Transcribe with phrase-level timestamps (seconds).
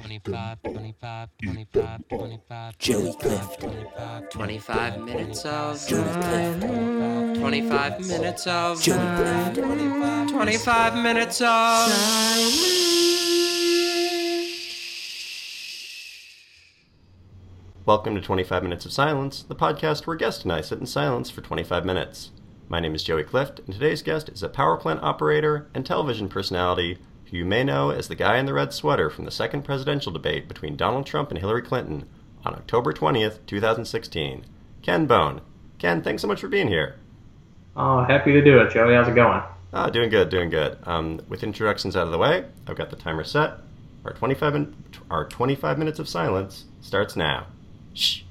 [0.00, 3.60] 25, 25, 25, 25, Joey Clift.
[3.60, 7.38] 25, 25 minutes of Joey Clift.
[7.38, 10.30] 25 minutes of Joey Clift.
[10.30, 11.92] 25 minutes of
[17.84, 21.28] Welcome to 25 Minutes of Silence, the podcast where guest and I sit in silence
[21.28, 22.30] for 25 minutes.
[22.70, 26.30] My name is Joey Clift, and today's guest is a power plant operator and television
[26.30, 26.98] personality
[27.30, 30.12] who you may know as the guy in the red sweater from the second presidential
[30.12, 32.08] debate between Donald Trump and Hillary Clinton
[32.44, 34.44] on October 20th, 2016.
[34.82, 35.40] Ken Bone.
[35.78, 36.96] Ken, thanks so much for being here.
[37.76, 38.94] Oh, happy to do it, Joey.
[38.94, 39.42] How's it going?
[39.72, 40.78] Ah, doing good, doing good.
[40.84, 43.52] Um, with introductions out of the way, I've got the timer set.
[44.04, 47.46] Our 25, min- our 25 minutes of silence starts now.
[47.94, 48.22] Shh.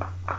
[0.00, 0.37] Ha ha.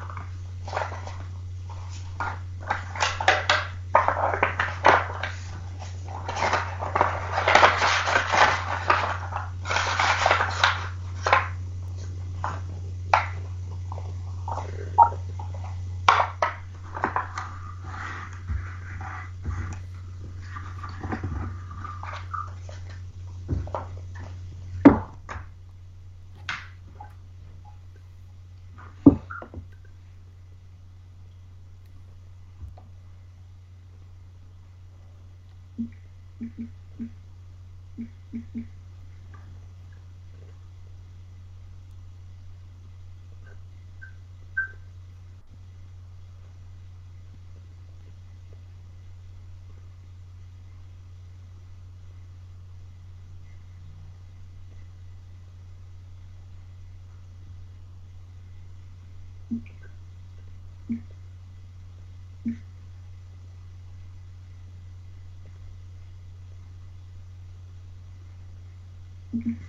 [69.39, 69.68] Mm-hmm.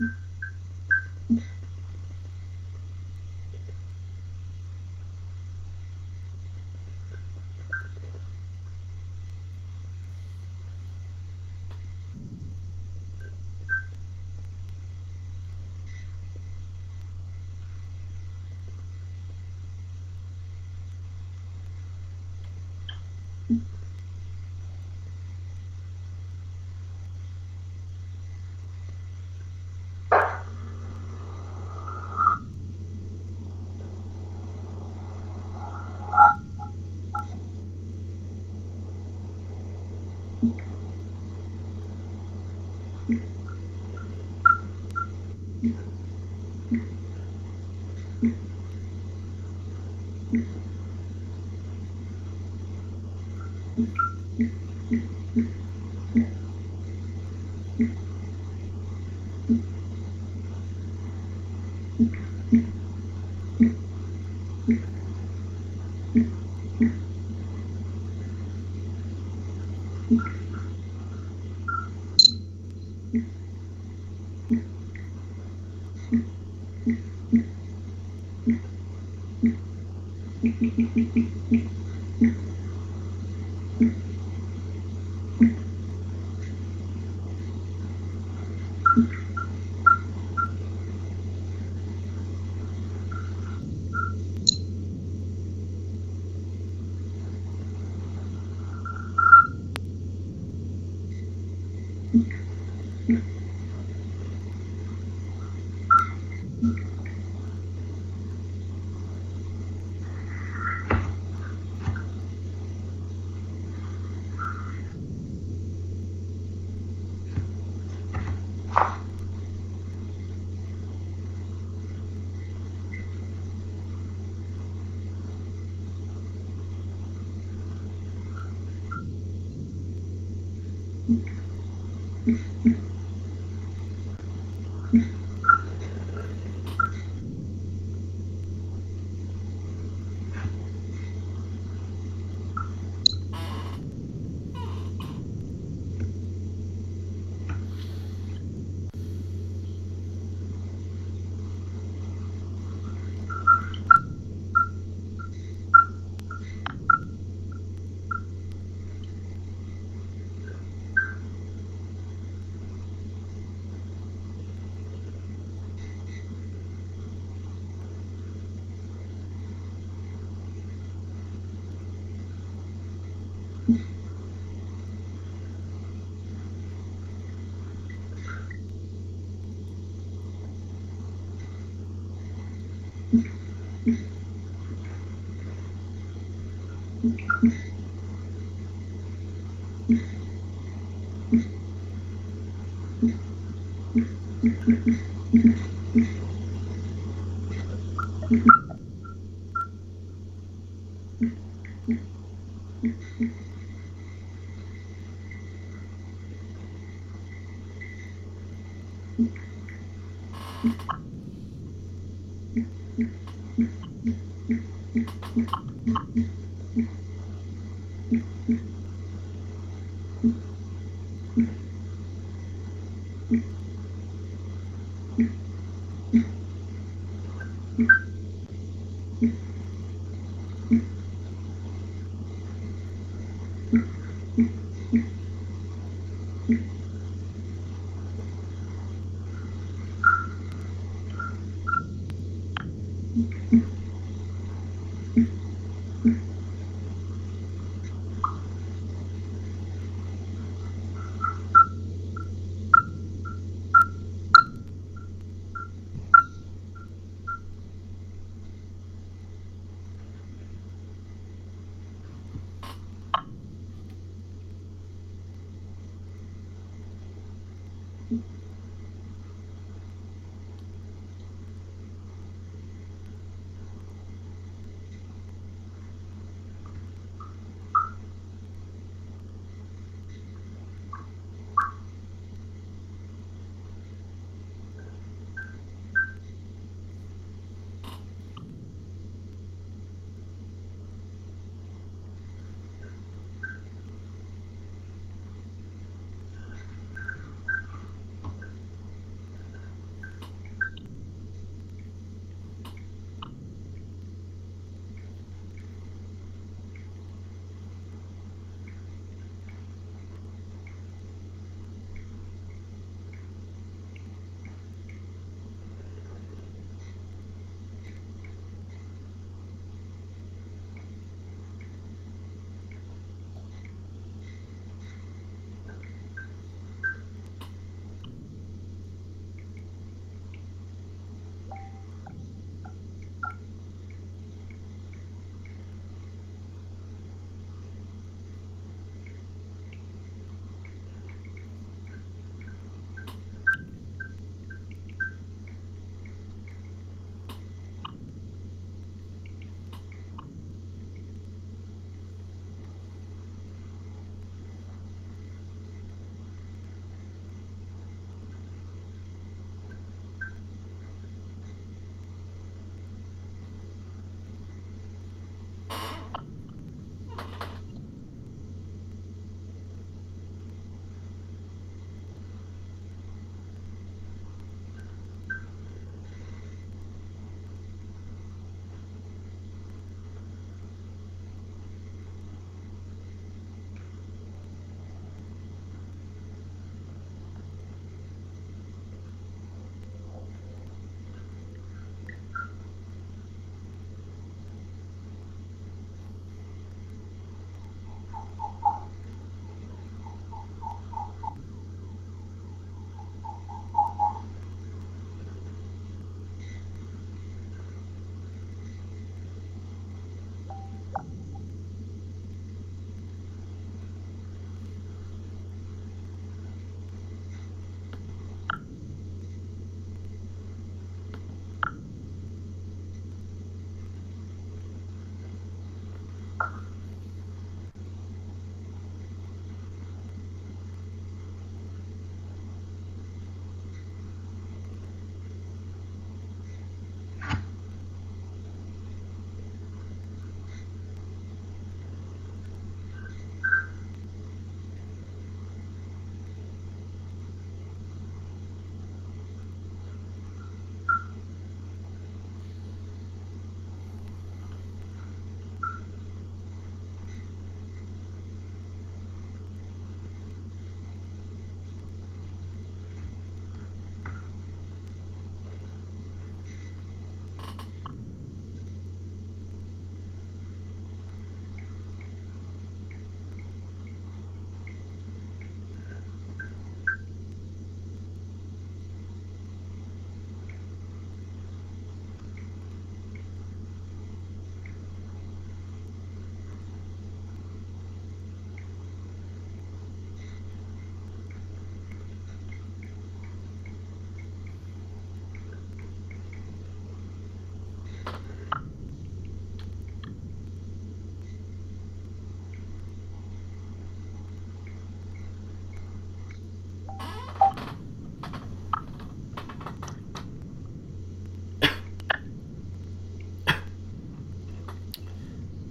[0.00, 0.31] Mm-hmm.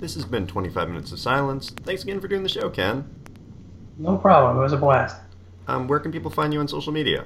[0.02, 1.70] This has been 25 Minutes of Silence.
[1.70, 3.08] Thanks again for doing the show, Ken.
[4.00, 4.58] No problem.
[4.58, 5.16] It was a blast.
[5.68, 7.24] Um, where can people find you on social media?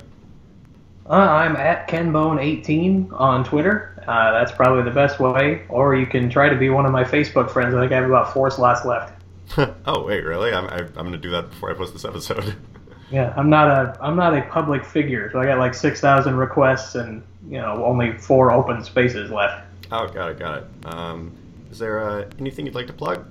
[1.09, 4.03] Uh, I'm at KenBone18 on Twitter.
[4.05, 5.63] Uh, that's probably the best way.
[5.69, 7.73] Or you can try to be one of my Facebook friends.
[7.73, 9.13] I think I have about four slots left.
[9.85, 10.51] oh, wait, really?
[10.51, 12.55] I'm, I, I'm going to do that before I post this episode.
[13.11, 16.37] Yeah, I'm not a I'm not a public figure, so I got like six thousand
[16.37, 19.63] requests and you know only four open spaces left.
[19.91, 20.65] oh, got it, got it.
[20.85, 21.31] Um,
[21.71, 23.25] is there uh, anything you'd like to plug?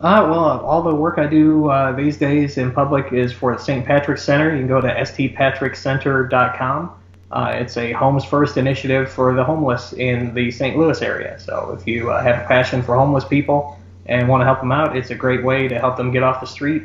[0.00, 3.60] Uh, well, all the work I do uh, these days in public is for the
[3.60, 3.84] St.
[3.84, 4.52] Patrick's Center.
[4.52, 6.92] You can go to stpatrickcenter.com.
[7.30, 10.78] Uh, it's a Homes First initiative for the homeless in the St.
[10.78, 11.38] Louis area.
[11.40, 13.76] So if you uh, have a passion for homeless people
[14.06, 16.40] and want to help them out, it's a great way to help them get off
[16.40, 16.84] the street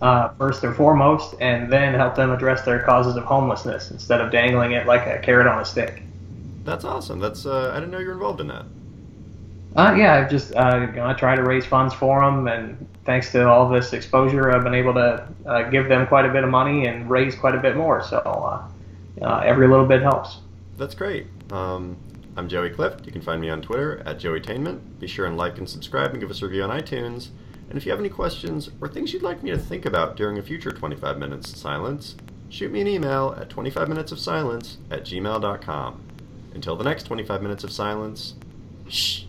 [0.00, 4.30] uh, first and foremost, and then help them address their causes of homelessness instead of
[4.30, 6.02] dangling it like a carrot on a stick.
[6.64, 7.18] That's awesome.
[7.18, 8.64] That's uh, I didn't know you were involved in that.
[9.76, 13.48] Uh, yeah, I've just uh, I try to raise funds for them, and thanks to
[13.48, 16.86] all this exposure, I've been able to uh, give them quite a bit of money
[16.86, 18.02] and raise quite a bit more.
[18.02, 18.68] So uh,
[19.24, 20.38] uh, every little bit helps.
[20.76, 21.26] That's great.
[21.50, 21.96] Um,
[22.36, 23.04] I'm Joey Clift.
[23.06, 25.00] You can find me on Twitter at JoeyTainment.
[25.00, 27.28] Be sure and like and subscribe and give us a review on iTunes.
[27.68, 30.38] And if you have any questions or things you'd like me to think about during
[30.38, 32.16] a future 25 Minutes of Silence,
[32.48, 36.02] shoot me an email at 25minutesofsilence at gmail.com.
[36.54, 38.34] Until the next 25 Minutes of Silence,
[38.88, 39.24] shh.